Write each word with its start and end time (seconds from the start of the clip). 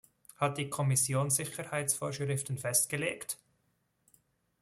Hat 0.37 0.57
die 0.57 0.67
Kommission 0.67 1.29
Sicherheitsvorschriften 1.29 2.57
festgelegt? 2.57 3.37